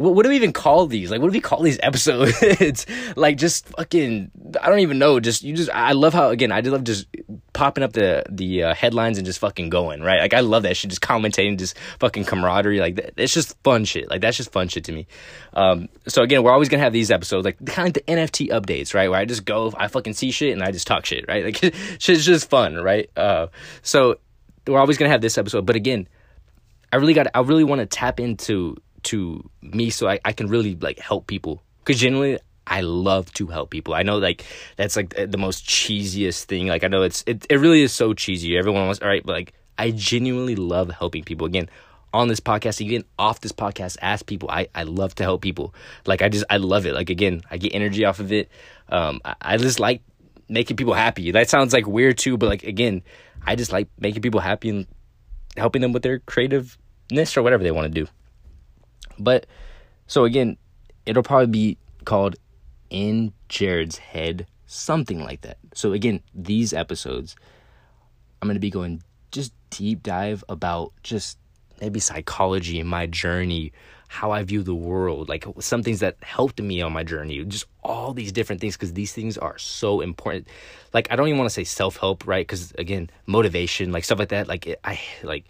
[0.00, 1.10] what, what do we even call these?
[1.10, 2.86] Like, what do we call these episodes?
[3.16, 4.30] like just fucking.
[4.58, 5.20] I don't even know.
[5.20, 5.68] Just you just.
[5.68, 6.50] I love how again.
[6.50, 7.06] I just love just
[7.52, 10.20] popping up the the uh, headlines and just fucking going right.
[10.20, 10.88] Like I love that shit.
[10.88, 12.80] Just commentating, just fucking camaraderie.
[12.80, 14.08] Like it's just fun shit.
[14.08, 15.06] Like that's just fun shit to me.
[15.52, 15.90] Um.
[16.08, 19.10] So again, we're always gonna have these episodes, like kind of the NFT updates, right?
[19.10, 21.44] Where I just go, I fucking see shit and I just talk shit, right?
[21.50, 23.10] Like shit's just fun, right?
[23.18, 23.48] Uh.
[23.82, 24.16] So
[24.66, 26.08] we're always gonna have this episode, but again.
[26.92, 27.28] I really got.
[27.34, 31.26] I really want to tap into to me so I, I can really like help
[31.26, 33.94] people because generally I love to help people.
[33.94, 34.44] I know like
[34.76, 36.68] that's like the most cheesiest thing.
[36.68, 38.56] Like I know it's it, it really is so cheesy.
[38.56, 41.46] Everyone wants all right, but like I genuinely love helping people.
[41.46, 41.68] Again,
[42.12, 44.50] on this podcast, even off this podcast, ask people.
[44.50, 45.74] I, I love to help people.
[46.06, 46.94] Like I just I love it.
[46.94, 48.50] Like again, I get energy off of it.
[48.88, 50.02] Um I, I just like
[50.48, 51.30] making people happy.
[51.32, 53.02] That sounds like weird too, but like again,
[53.44, 54.86] I just like making people happy and
[55.56, 58.10] helping them with their creativeness or whatever they want to do.
[59.20, 59.46] But
[60.06, 60.56] so again,
[61.06, 62.36] it'll probably be called
[62.90, 65.58] In Jared's Head, something like that.
[65.74, 67.36] So again, these episodes,
[68.40, 71.38] I'm going to be going just deep dive about just
[71.80, 73.72] maybe psychology and my journey,
[74.08, 77.66] how I view the world, like some things that helped me on my journey, just
[77.82, 80.48] all these different things because these things are so important.
[80.92, 82.46] Like I don't even want to say self help, right?
[82.46, 84.48] Because again, motivation, like stuff like that.
[84.48, 85.44] Like it, I like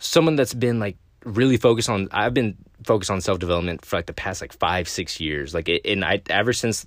[0.00, 4.06] someone that's been like really focus on I've been focused on self development for like
[4.06, 5.54] the past like five six years.
[5.54, 6.86] Like it, and I ever since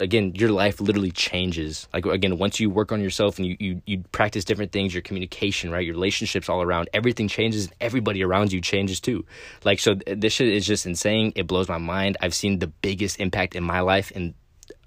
[0.00, 1.88] again your life literally changes.
[1.92, 5.02] Like again once you work on yourself and you, you you practice different things your
[5.02, 9.24] communication right your relationships all around everything changes and everybody around you changes too.
[9.64, 11.32] Like so this shit is just insane.
[11.36, 12.16] It blows my mind.
[12.20, 14.34] I've seen the biggest impact in my life and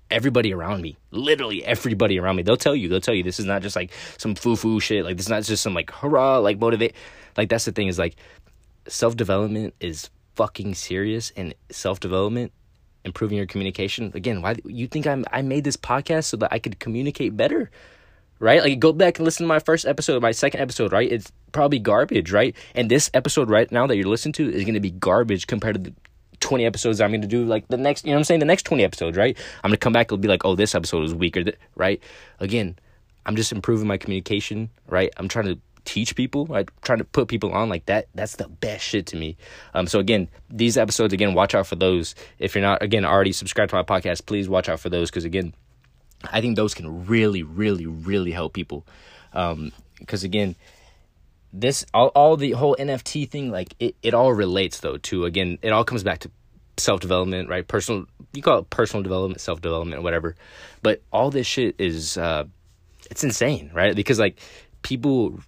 [0.10, 0.98] everybody around me.
[1.12, 2.44] Literally everybody around me.
[2.44, 5.06] They'll tell you they'll tell you this is not just like some foo-foo shit.
[5.06, 6.96] Like this is not just some like hurrah like motivate
[7.38, 8.16] like that's the thing is like
[8.88, 12.52] self development is fucking serious and self development
[13.06, 16.60] improving your communication again why you think i'm i made this podcast so that i
[16.60, 17.72] could communicate better
[18.40, 18.62] right?
[18.62, 21.12] Like go back and listen to my first episode my second episode right?
[21.12, 22.56] It's probably garbage right?
[22.76, 25.76] And this episode right now that you're listening to is going to be garbage compared
[25.76, 25.96] to the
[26.40, 28.40] 20 episodes i'm going to do like the next you know what i'm saying?
[28.40, 29.36] The next 20 episodes right?
[29.64, 31.44] I'm going to come back and be like oh this episode was weaker
[31.76, 32.02] right?
[32.40, 32.78] Again
[33.26, 35.12] i'm just improving my communication right?
[35.18, 36.70] I'm trying to teach people, right?
[36.82, 38.10] Trying to put people on like that.
[38.14, 39.38] That's the best shit to me.
[39.74, 42.14] Um, so again, these episodes again, watch out for those.
[42.38, 45.24] If you're not again already subscribed to my podcast, please watch out for those because
[45.24, 45.54] again,
[46.30, 48.86] I think those can really, really, really help people.
[49.34, 50.56] Um, because again,
[51.54, 55.58] this all, all the whole NFT thing, like it, it all relates though to again,
[55.62, 56.32] it all comes back to
[56.76, 57.66] self development, right?
[57.66, 60.36] Personal, you call it personal development, self development, whatever.
[60.84, 62.44] But all this shit is, uh,
[63.10, 63.96] it's insane, right?
[63.96, 64.40] Because like
[64.82, 65.40] people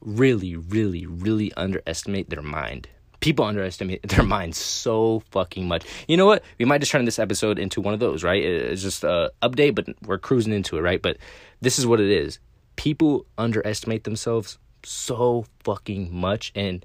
[0.00, 2.88] really, really, really underestimate their mind.
[3.20, 5.84] People underestimate their mind so fucking much.
[6.06, 6.42] You know what?
[6.58, 8.42] We might just turn this episode into one of those, right?
[8.42, 11.02] It's just a update, but we're cruising into it, right?
[11.02, 11.18] But
[11.60, 12.38] this is what it is.
[12.76, 16.84] People underestimate themselves so fucking much, and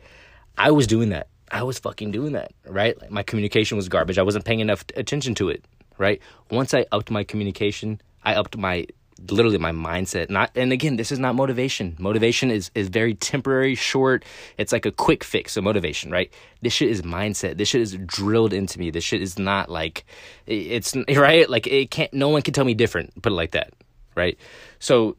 [0.58, 1.28] I was doing that.
[1.52, 3.00] I was fucking doing that, right?
[3.00, 4.18] Like my communication was garbage.
[4.18, 5.64] I wasn't paying enough attention to it,
[6.00, 6.20] right?
[6.50, 8.88] Once I upped my communication, I upped my
[9.30, 10.30] literally my mindset.
[10.30, 11.96] Not and again this is not motivation.
[12.00, 14.26] Motivation is is very temporary short.
[14.58, 16.32] It's like a quick fix of motivation right?
[16.62, 17.58] This shit is mindset.
[17.58, 18.90] This shit is drilled into me.
[18.92, 20.06] This shit is not like
[20.46, 21.50] it's right?
[21.50, 23.74] Like it can't no one can tell me different put it like that
[24.16, 24.38] right?
[24.80, 25.18] So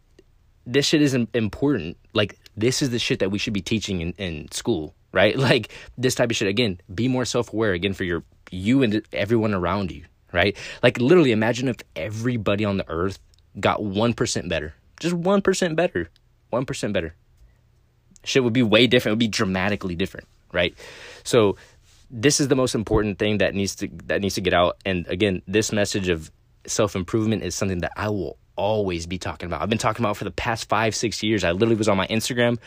[0.66, 1.96] this shit isn't important.
[2.12, 5.36] Like this is the shit that we should be teaching in, in school right?
[5.44, 6.48] Like this type of shit.
[6.48, 10.04] Again be more self-aware again for your you and everyone around you
[10.34, 10.56] right?
[10.82, 13.18] Like literally imagine if everybody on the earth
[13.58, 14.74] got 1% better.
[15.00, 16.10] Just 1% better.
[16.52, 17.14] 1% better.
[18.24, 19.12] Shit would be way different.
[19.12, 20.74] It would be dramatically different, right?
[21.24, 21.56] So
[22.10, 24.78] this is the most important thing that needs to that needs to get out.
[24.86, 26.30] And again, this message of
[26.66, 29.60] self-improvement is something that I will always be talking about.
[29.62, 31.44] I've been talking about for the past five, six years.
[31.44, 32.58] I literally was on my Instagram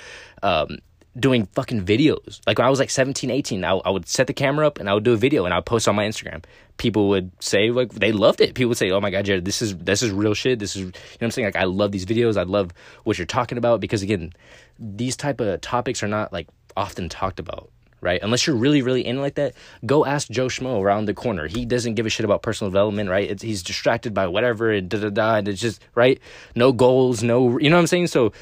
[0.43, 0.77] um,
[1.19, 2.39] doing fucking videos.
[2.45, 4.89] Like when I was like 17, 18, I, I would set the camera up and
[4.89, 6.43] I would do a video and I would post on my Instagram.
[6.77, 8.53] People would say like they loved it.
[8.53, 10.59] People would say, "Oh my god, Jared, this is this is real shit.
[10.59, 11.47] This is you know what I'm saying?
[11.47, 12.37] Like I love these videos.
[12.37, 12.71] I love
[13.03, 14.33] what you're talking about because again,
[14.77, 19.03] these type of topics are not like often talked about." Right, unless you're really, really
[19.03, 21.47] in like that, go ask Joe Schmo around the corner.
[21.47, 23.27] He doesn't give a shit about personal development, right?
[23.27, 26.19] It's, he's distracted by whatever and da da da, and it's just right.
[26.53, 28.07] No goals, no, you know what I'm saying.
[28.07, 28.33] So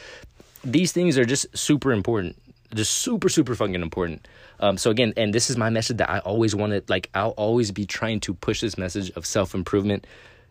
[0.65, 2.35] these things are just super important
[2.75, 4.27] just super super fucking important.
[4.59, 7.71] Um, so again and this is my message that i always wanted like i'll always
[7.71, 10.05] be trying to push this message of self-improvement.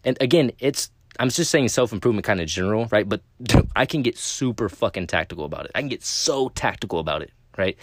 [0.05, 3.09] And again it's i'm just saying self-improvement kind of general right?
[3.09, 3.23] But
[3.77, 5.73] i can get super fucking tactical about it.
[5.75, 7.77] I can get so tactical about it right?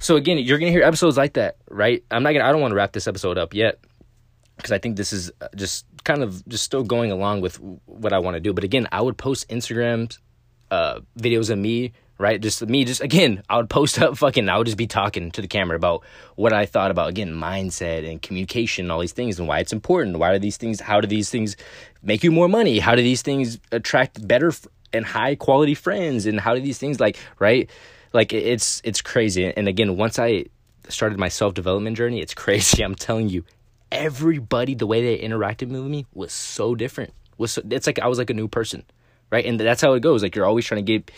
[0.00, 2.04] So again you're gonna hear episodes like that right?
[2.10, 3.78] I'm not gonna i don't want to wrap this episode up yet
[4.56, 8.12] because i think this is uh, just kind of just still going along with what
[8.12, 8.52] i want to do.
[8.52, 10.18] But again i would post instagrams
[10.70, 12.40] uh, videos of me right?
[12.40, 15.40] Just me, just again, I would post up fucking, I would just be talking to
[15.40, 16.04] the camera about
[16.34, 19.72] what I thought about, again, mindset and communication and all these things and why it's
[19.72, 20.18] important.
[20.18, 21.56] Why are these things, how do these things
[22.02, 22.80] make you more money?
[22.80, 24.52] How do these things attract better
[24.92, 26.26] and high quality friends?
[26.26, 27.70] And how do these things, like, right?
[28.12, 29.52] Like, it's, it's crazy.
[29.56, 30.46] And again, once I
[30.88, 32.82] started my self development journey, it's crazy.
[32.82, 33.44] I'm telling you,
[33.92, 37.12] everybody, the way they interacted with me was so different.
[37.36, 38.84] Was so, it's like I was like a new person,
[39.30, 39.44] right?
[39.44, 40.22] And that's how it goes.
[40.22, 41.10] Like, you're always trying to get,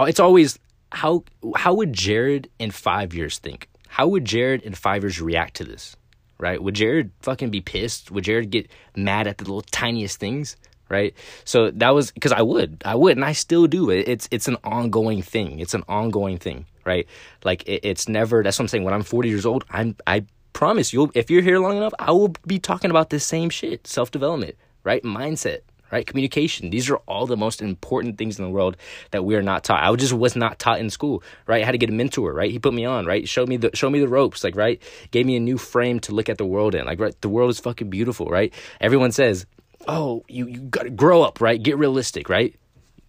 [0.00, 0.58] Uh, it's always
[0.92, 1.22] how
[1.56, 3.68] how would Jared in five years think?
[3.86, 5.94] How would Jared in five years react to this?
[6.38, 6.62] Right?
[6.62, 8.10] Would Jared fucking be pissed?
[8.10, 10.56] Would Jared get mad at the little tiniest things?
[10.88, 11.14] Right?
[11.44, 13.90] So that was because I would, I would, and I still do.
[13.90, 15.60] It's it's an ongoing thing.
[15.60, 17.06] It's an ongoing thing, right?
[17.44, 18.42] Like it, it's never.
[18.42, 18.84] That's what I'm saying.
[18.84, 22.10] When I'm 40 years old, I'm I promise you, if you're here long enough, I
[22.10, 25.02] will be talking about this same shit, self development, right?
[25.02, 25.60] Mindset,
[25.92, 26.06] right?
[26.06, 26.70] Communication.
[26.70, 28.76] These are all the most important things in the world
[29.10, 29.82] that we are not taught.
[29.82, 31.62] I just was not taught in school, right?
[31.62, 32.50] I had to get a mentor, right?
[32.50, 33.28] He put me on, right?
[33.28, 34.80] Showed me the show me the ropes, like right?
[35.10, 36.84] Gave me a new frame to look at the world in.
[36.84, 38.52] Like right, the world is fucking beautiful, right?
[38.80, 39.46] Everyone says,
[39.86, 41.62] "Oh, you you got to grow up, right?
[41.62, 42.54] Get realistic, right?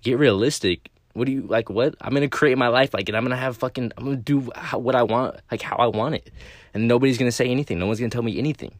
[0.02, 1.70] Get realistic." What do you like?
[1.70, 3.92] What I'm gonna create my life like, and I'm gonna have fucking.
[3.98, 6.32] I'm gonna do how, what I want, like how I want it,
[6.74, 7.80] and nobody's gonna say anything.
[7.80, 8.72] No one's gonna tell me anything,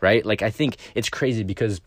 [0.00, 0.24] right?
[0.24, 1.82] Like I think it's crazy because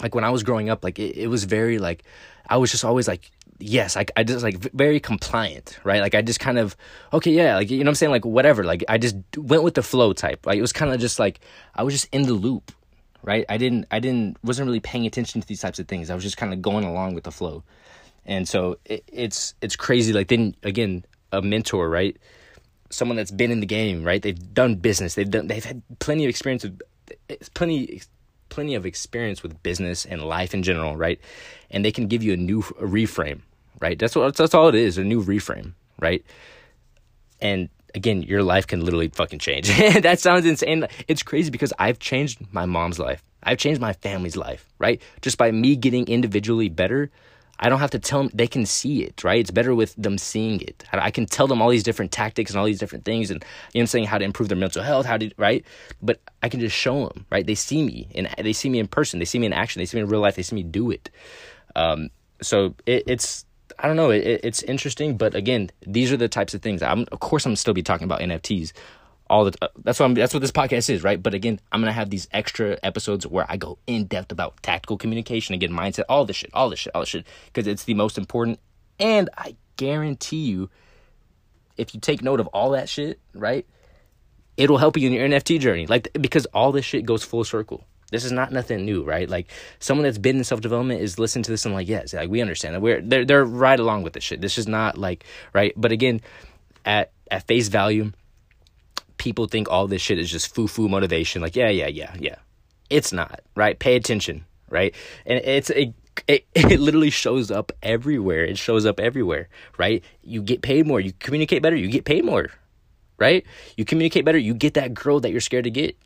[0.00, 2.04] like when I was growing up, like it, it was very like
[2.48, 6.00] I was just always like yes, like I just like very compliant, right?
[6.00, 6.76] Like I just kind of
[7.12, 8.64] okay, yeah, like you know what I'm saying, like whatever.
[8.64, 10.46] Like I just went with the flow type.
[10.46, 11.40] Like it was kind of just like
[11.74, 12.72] I was just in the loop,
[13.22, 13.44] right?
[13.48, 16.10] I didn't I didn't wasn't really paying attention to these types of things.
[16.10, 17.62] I was just kind of going along with the flow,
[18.24, 20.12] and so it, it's it's crazy.
[20.12, 22.16] Like then again, a mentor, right?
[22.90, 24.22] Someone that's been in the game, right?
[24.22, 25.14] They've done business.
[25.14, 25.48] They've done.
[25.48, 26.80] They've had plenty of experience with
[27.30, 28.02] eh, plenty
[28.48, 31.20] plenty of experience with business and life in general, right?
[31.70, 33.40] And they can give you a new a reframe,
[33.80, 33.98] right?
[33.98, 36.24] That's what that's all it is, a new reframe, right?
[37.40, 39.68] And again, your life can literally fucking change.
[40.02, 40.86] that sounds insane.
[41.08, 43.22] It's crazy because I've changed my mom's life.
[43.42, 45.00] I've changed my family's life, right?
[45.22, 47.10] Just by me getting individually better,
[47.58, 49.38] I don't have to tell them, they can see it, right?
[49.38, 50.84] It's better with them seeing it.
[50.92, 53.78] I can tell them all these different tactics and all these different things and, you
[53.78, 55.64] know I'm saying, how to improve their mental health, how to, right?
[56.02, 57.46] But I can just show them, right?
[57.46, 59.86] They see me and they see me in person, they see me in action, they
[59.86, 61.10] see me in real life, they see me do it.
[61.74, 62.10] Um,
[62.42, 63.46] so it, it's,
[63.78, 66.82] I don't know, it, it's interesting, but again, these are the types of things.
[66.82, 68.72] I'm, of course, I'm still be talking about NFTs,
[69.28, 71.22] all the uh, that's what I'm, that's what this podcast is, right?
[71.22, 74.96] But again, I'm gonna have these extra episodes where I go in depth about tactical
[74.96, 77.94] communication, again, mindset, all this shit, all this shit, all this shit, because it's the
[77.94, 78.60] most important.
[78.98, 80.70] And I guarantee you,
[81.76, 83.66] if you take note of all that shit, right,
[84.56, 87.84] it'll help you in your NFT journey, like because all this shit goes full circle.
[88.12, 89.28] This is not nothing new, right?
[89.28, 92.30] Like someone that's been in self development is listening to this and like, yes, like
[92.30, 94.40] we understand that we're they're they're right along with this shit.
[94.40, 96.20] This is not like right, but again,
[96.84, 98.12] at at face value
[99.18, 101.42] people think all this shit is just foo foo motivation.
[101.42, 102.36] Like, yeah, yeah, yeah, yeah.
[102.90, 103.78] It's not, right?
[103.78, 104.94] Pay attention, right?
[105.24, 105.92] And it's a
[106.28, 108.44] it, it literally shows up everywhere.
[108.44, 109.48] It shows up everywhere,
[109.78, 110.02] right?
[110.22, 111.00] You get paid more.
[111.00, 111.76] You communicate better.
[111.76, 112.48] You get paid more,
[113.18, 113.44] right?
[113.76, 114.38] You communicate better.
[114.38, 115.96] You get that girl that you're scared to get,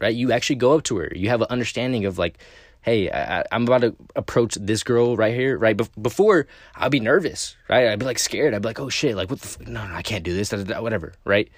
[0.00, 0.14] right?
[0.14, 1.12] You actually go up to her.
[1.14, 2.38] You have an understanding of like,
[2.82, 5.76] hey, I, am about to approach this girl right here, right?
[5.76, 7.88] Be- before, I'd be nervous, right?
[7.88, 8.52] I'd be like scared.
[8.52, 10.52] I'd be like, oh shit, like what the, f- no, no, I can't do this,
[10.52, 11.50] whatever, right?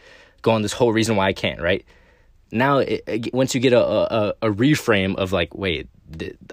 [0.46, 1.84] Go on this whole reason why I can't, right?
[2.52, 5.88] Now, it, once you get a, a, a reframe of like, wait,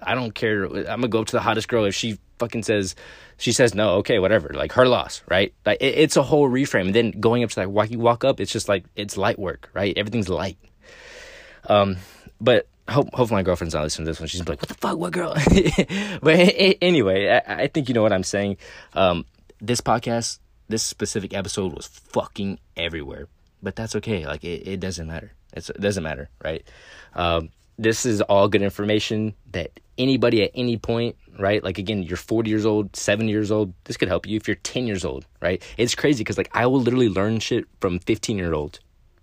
[0.02, 0.66] I don't care.
[0.66, 2.96] I'm gonna go up to the hottest girl if she fucking says,
[3.38, 4.50] she says no, okay, whatever.
[4.50, 5.54] Like her loss, right?
[5.64, 6.88] Like it, it's a whole reframe.
[6.88, 9.38] And then going up to like walk, you walk up, it's just like it's light
[9.38, 9.96] work, right?
[9.96, 10.58] Everything's light.
[11.70, 11.98] Um,
[12.42, 14.28] but hope hopefully my girlfriend's not listening to this one.
[14.28, 15.34] She's like, what the fuck, what girl?
[16.24, 16.36] but
[16.82, 18.58] anyway, I, I, think you know what I'm saying.
[18.94, 19.26] Um,
[19.62, 23.28] this podcast, this specific episode was fucking everywhere
[23.64, 24.28] but that's okay.
[24.28, 25.32] Like it, it doesn't matter.
[25.54, 26.64] It's, it doesn't matter, right?
[27.16, 31.64] Um, this is all good information that anybody at any point, right?
[31.64, 33.74] Like again, you're 40 years old, seven years old.
[33.86, 35.64] This could help you if you're 10 years old, right?
[35.78, 38.80] It's crazy because like I will literally learn shit from 15 year olds,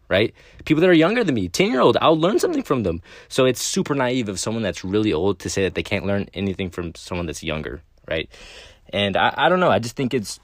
[0.09, 0.35] right?
[0.64, 3.03] People that are younger than me, 10 year old, I'll learn something from them.
[3.29, 6.29] So it's super naive of someone that's really old to say that they can't learn
[6.35, 8.29] anything from someone that's younger, right?
[8.92, 9.70] And I, I don't know.
[9.70, 10.40] I just think it's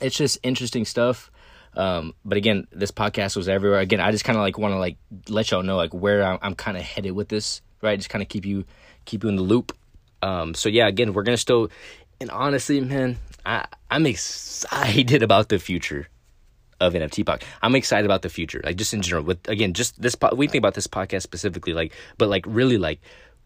[0.00, 1.30] it's just interesting stuff.
[1.74, 3.80] Um, but again, this podcast was everywhere.
[3.80, 4.96] Again, I just kind of like want to like
[5.28, 7.98] let y'all know like where I'm, I'm kind of headed with this, right?
[7.98, 8.64] Just kind of keep you
[9.04, 9.76] keep you in the loop.
[10.20, 11.70] Um, so yeah, again, we're gonna still,
[12.20, 16.08] and honestly, man, I I'm excited about the future
[16.80, 17.44] of NFT podcast.
[17.62, 19.24] I'm excited about the future, like just in general.
[19.24, 23.00] With again, just this we think about this podcast specifically, like, but like really like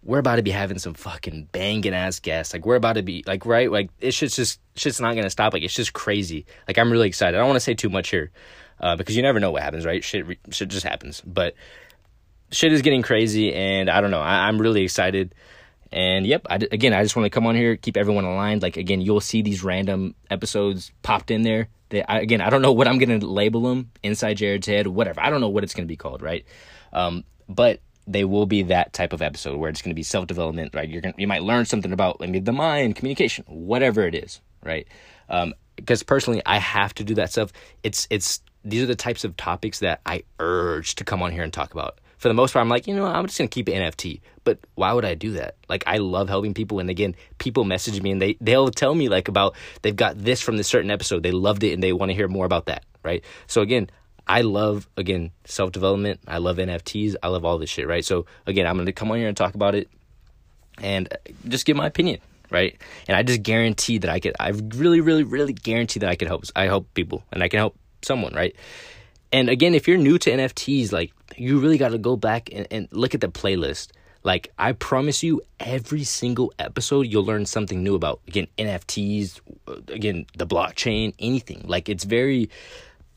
[0.07, 2.55] we're about to be having some fucking banging ass guests.
[2.55, 5.53] Like we're about to be like right, like it's just just shit's not gonna stop.
[5.53, 6.47] Like it's just crazy.
[6.69, 7.37] Like I'm really excited.
[7.37, 8.31] I don't want to say too much here,
[8.81, 10.05] uh, because you never know what happens, right?
[10.05, 11.21] Shit, shit just happens.
[11.27, 11.55] But
[12.53, 14.21] shit is getting crazy, and I don't know.
[14.21, 15.35] I, am really excited.
[15.91, 18.63] And yep, I, again, I just want to come on here, keep everyone aligned.
[18.63, 21.69] Like again, you'll see these random episodes popped in there.
[21.89, 23.91] That I, again, I don't know what I'm gonna label them.
[24.05, 25.21] Inside Jarrod's head, whatever.
[25.21, 26.45] I don't know what it's gonna be called, right?
[26.93, 30.27] Um, but they will be that type of episode where it's going to be self
[30.27, 30.89] development, right?
[30.89, 34.87] You're going you might learn something about maybe the mind, communication, whatever it is, right?
[35.29, 37.53] Um, because personally, I have to do that stuff.
[37.83, 41.43] It's it's these are the types of topics that I urge to come on here
[41.43, 41.99] and talk about.
[42.19, 44.21] For the most part, I'm like, you know, I'm just gonna keep it NFT.
[44.45, 45.57] But why would I do that?
[45.69, 49.09] Like, I love helping people, and again, people message me and they they'll tell me
[49.09, 52.11] like about they've got this from this certain episode, they loved it, and they want
[52.11, 53.25] to hear more about that, right?
[53.47, 53.91] So again,
[54.27, 56.21] I love again self development.
[56.27, 57.17] I love NFTs.
[57.23, 58.05] I love all this shit, right?
[58.05, 59.89] So again, I'm gonna come on here and talk about it,
[60.79, 61.17] and uh,
[61.49, 62.77] just give my opinion, right?
[63.07, 64.35] And I just guarantee that I could.
[64.41, 66.45] I really, really, really guarantee that I can help.
[66.57, 68.55] I help people, and I can help someone, right?
[69.33, 72.67] And again, if you're new to NFTs, like you really got to go back and,
[72.71, 73.91] and look at the playlist.
[74.23, 79.77] Like I promise you, every single episode you'll learn something new about again NFTs, uh,
[79.89, 81.63] again the blockchain, anything.
[81.67, 82.51] Like it's very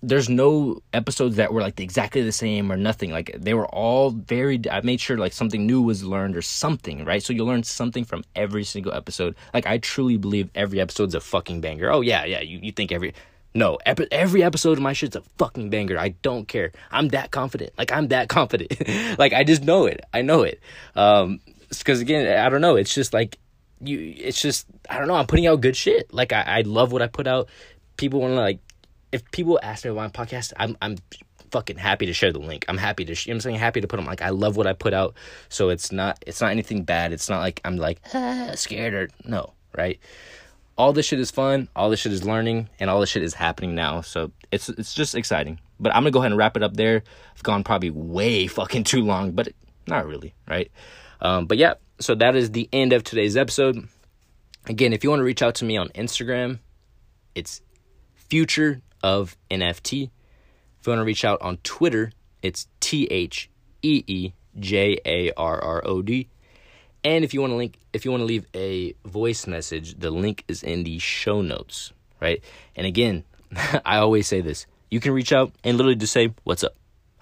[0.01, 3.11] there's no episodes that were like exactly the same or nothing.
[3.11, 4.59] Like they were all very.
[4.71, 7.21] I made sure like something new was learned or something, right?
[7.21, 9.35] So you'll learn something from every single episode.
[9.53, 11.91] Like I truly believe every episode's a fucking banger.
[11.91, 12.39] Oh yeah, yeah.
[12.39, 13.13] You you think every
[13.53, 15.97] no epi- every episode of my shit's a fucking banger.
[15.97, 16.71] I don't care.
[16.91, 17.73] I'm that confident.
[17.77, 19.19] Like I'm that confident.
[19.19, 20.01] like I just know it.
[20.13, 20.61] I know it.
[20.95, 22.77] Um, because again, I don't know.
[22.77, 23.37] It's just like
[23.81, 24.13] you.
[24.17, 25.15] It's just I don't know.
[25.15, 26.13] I'm putting out good shit.
[26.13, 27.49] Like I, I love what I put out.
[27.97, 28.59] People want to like
[29.11, 30.97] if people ask me about my podcast, I'm I'm
[31.51, 32.65] fucking happy to share the link.
[32.67, 34.05] I'm happy to, you know I'm saying, happy to put them.
[34.05, 35.15] Like I love what I put out,
[35.49, 37.13] so it's not it's not anything bad.
[37.13, 39.99] It's not like I'm like ah, scared or no, right?
[40.77, 41.67] All this shit is fun.
[41.75, 44.01] All this shit is learning, and all this shit is happening now.
[44.01, 45.59] So it's it's just exciting.
[45.79, 47.03] But I'm gonna go ahead and wrap it up there.
[47.35, 49.49] I've gone probably way fucking too long, but
[49.87, 50.71] not really, right?
[51.21, 53.87] Um, but yeah, so that is the end of today's episode.
[54.67, 56.59] Again, if you want to reach out to me on Instagram,
[57.33, 57.61] it's
[58.13, 60.09] future of NFT.
[60.79, 63.49] If you want to reach out on Twitter, it's T H
[63.81, 66.27] E E J A R R O D.
[67.03, 70.11] And if you want to link if you want to leave a voice message, the
[70.11, 72.43] link is in the show notes, right?
[72.75, 73.23] And again,
[73.85, 74.67] I always say this.
[74.89, 76.75] You can reach out and literally just say, "What's up?"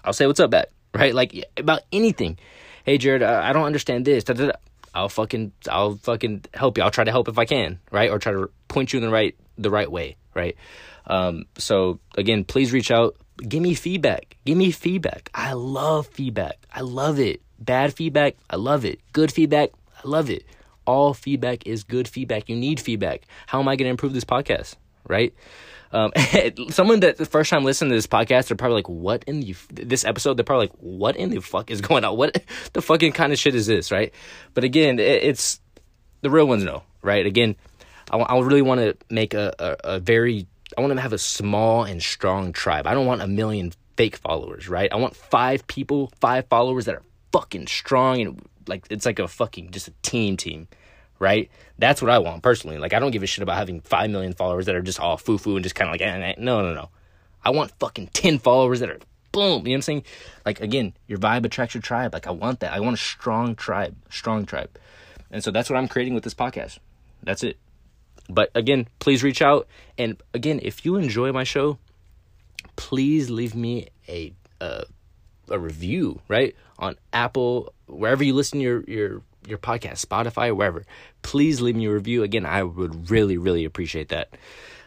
[0.04, 1.14] I'll say, "What's up?" back, right?
[1.14, 2.38] Like about anything.
[2.84, 4.24] Hey, Jarrod, I don't understand this.
[4.24, 4.52] Da, da, da.
[4.94, 6.84] I'll fucking I'll fucking help you.
[6.84, 8.10] I'll try to help if I can, right?
[8.10, 10.56] Or try to point you in the right the right way, right?
[11.08, 13.16] Um, so again, please reach out.
[13.36, 14.36] Give me feedback.
[14.44, 15.30] Give me feedback.
[15.34, 16.58] I love feedback.
[16.72, 17.40] I love it.
[17.58, 19.00] Bad feedback, I love it.
[19.12, 19.70] Good feedback,
[20.04, 20.44] I love it.
[20.86, 22.48] All feedback is good feedback.
[22.48, 23.22] You need feedback.
[23.46, 24.76] How am I going to improve this podcast?
[25.06, 25.34] Right?
[25.92, 26.12] Um,
[26.70, 29.56] someone that the first time listening to this podcast, they're probably like, "What in the
[29.70, 32.16] this episode?" They're probably like, "What in the fuck is going on?
[32.16, 32.42] What
[32.72, 34.12] the fucking kind of shit is this?" Right?
[34.54, 35.60] But again, it, it's
[36.20, 37.24] the real ones know, right?
[37.24, 37.56] Again,
[38.10, 40.46] I, I really want to make a, a, a very
[40.78, 42.86] I want to have a small and strong tribe.
[42.86, 44.92] I don't want a million fake followers, right?
[44.92, 47.02] I want five people, five followers that are
[47.32, 50.68] fucking strong and like it's like a fucking just a team team,
[51.18, 51.50] right?
[51.78, 52.78] That's what I want personally.
[52.78, 55.16] Like I don't give a shit about having five million followers that are just all
[55.16, 56.34] foo foo and just kind of like eh, eh.
[56.38, 56.90] no no no.
[57.44, 59.00] I want fucking ten followers that are
[59.32, 59.42] boom.
[59.42, 60.04] You know what I'm saying?
[60.46, 62.14] Like again, your vibe attracts your tribe.
[62.14, 62.72] Like I want that.
[62.72, 64.70] I want a strong tribe, strong tribe,
[65.32, 66.78] and so that's what I'm creating with this podcast.
[67.24, 67.58] That's it.
[68.28, 69.66] But again, please reach out.
[69.96, 71.78] And again, if you enjoy my show,
[72.76, 74.84] please leave me a a,
[75.48, 76.54] a review, right?
[76.78, 80.84] On Apple, wherever you listen to your your your podcast, Spotify, wherever.
[81.22, 82.22] Please leave me a review.
[82.22, 84.28] Again, I would really, really appreciate that.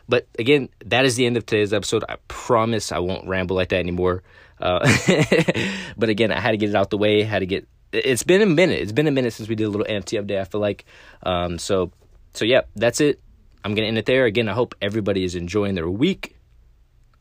[0.07, 2.03] But again, that is the end of today's episode.
[2.07, 4.23] I promise I won't ramble like that anymore.
[4.59, 4.79] Uh,
[5.97, 7.23] but again, I had to get it out the way.
[7.23, 7.67] Had to get.
[7.91, 8.79] It's been a minute.
[8.79, 10.39] It's been a minute since we did a little NFT update.
[10.39, 10.85] I feel like.
[11.23, 11.91] Um, so,
[12.33, 13.21] so yeah, that's it.
[13.63, 14.25] I'm gonna end it there.
[14.25, 16.35] Again, I hope everybody is enjoying their week.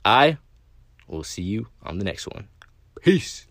[0.05, 0.39] I
[1.07, 2.49] will see you on the next one.
[3.03, 3.47] Peace.